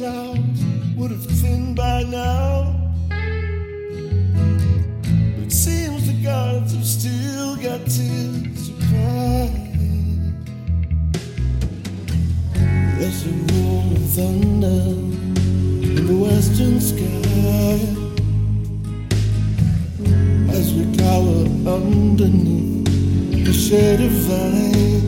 clouds 0.00 0.64
would 0.96 1.10
have 1.10 1.26
thinned 1.26 1.76
by 1.76 2.02
now. 2.04 2.74
But 5.36 5.52
seems 5.52 6.06
the 6.06 6.18
gods 6.24 6.72
have 6.72 6.86
still 6.86 7.56
got 7.56 7.80
tears 7.80 8.68
to 8.68 8.74
cry. 8.88 9.50
There's 12.96 13.26
a 13.26 13.34
roar 13.52 13.82
of 13.92 14.04
thunder 14.16 14.80
in 15.86 16.06
the 16.06 16.16
western 16.16 16.80
sky 16.80 17.76
as 20.58 20.72
we 20.72 20.84
cower 20.96 21.44
underneath 21.76 23.44
the 23.44 23.52
shade 23.52 24.00
of 24.00 24.12
vines. 24.12 24.99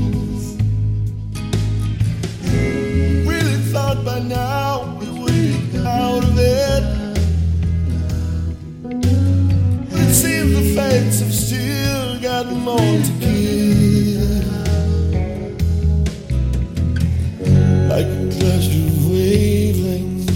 more 12.63 12.79
to 12.79 13.13
give. 13.19 14.47
Like 17.91 18.07
a 18.07 18.29
pleasure 18.37 18.89
wavelength 19.09 20.31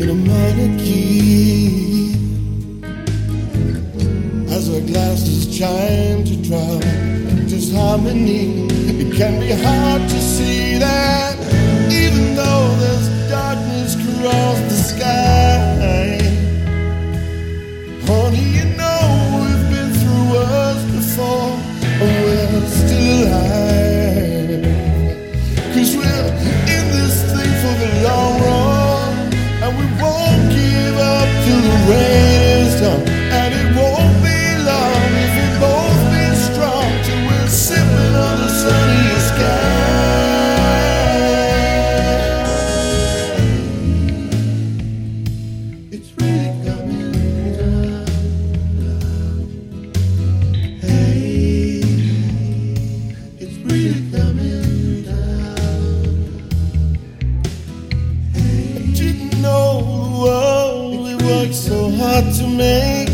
in 0.00 0.08
a 0.08 0.14
minor 0.14 0.78
key. 0.78 2.14
As 4.54 4.70
our 4.72 4.80
glasses 4.80 5.58
chime 5.58 6.24
to 6.24 6.36
drown 6.46 6.80
disharmony, 7.46 8.66
it 9.02 9.16
can 9.16 9.40
be 9.40 9.50
hard 9.50 10.02
to 10.02 10.20
see. 10.20 10.55
Work 61.26 61.52
so 61.52 61.90
hard 61.90 62.32
to 62.34 62.46
make. 62.46 63.08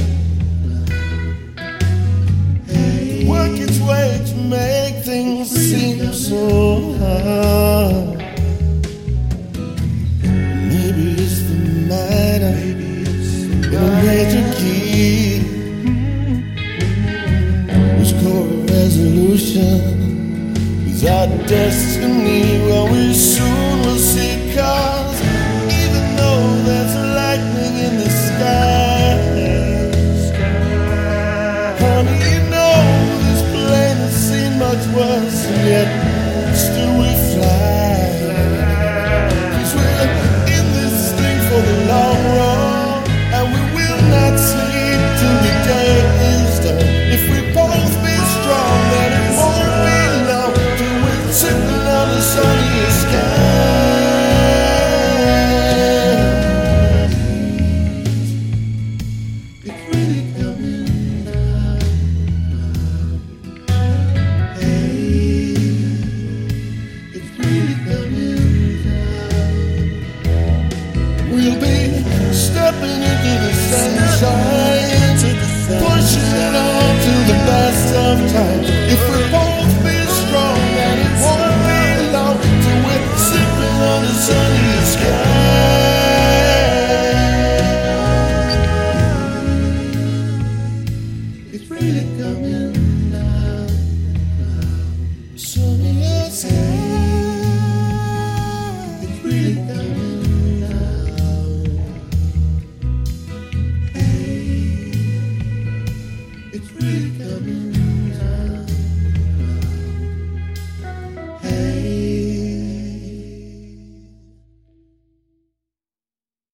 Work 3.27 3.59
its 3.59 3.79
way 3.81 4.21
to 4.27 4.37
make 4.37 5.03
things 5.03 5.51
seem 5.51 6.13
so 6.13 6.93
hard. 7.01 8.19
Maybe 10.73 11.05
it's 11.23 11.41
the 11.49 11.57
night 11.89 12.43
I 12.43 12.55
made 14.05 14.31
your 14.37 14.49
key. 14.57 15.41
Which 17.99 18.13
core 18.23 18.51
resolution 18.77 19.79
is 20.87 21.03
our 21.07 21.29
destiny? 21.47 22.43
Well, 22.67 22.87
we 22.93 23.15
soon 23.15 23.81
will 23.87 23.99
see. 23.99 24.55
God 24.55 25.02